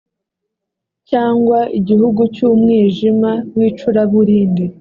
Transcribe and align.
cyangwa 1.09 1.59
igihugu 1.79 2.21
cy 2.35 2.41
umwijima 2.49 3.31
w 3.55 3.59
icuraburindi 3.69 4.65